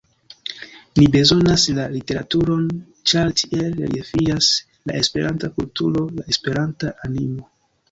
[0.99, 2.63] Ni bezonas la literaturon,
[3.13, 4.49] ĉar tiel reliefiĝas
[4.91, 7.51] la Esperanta kulturo, la Esperanta animo.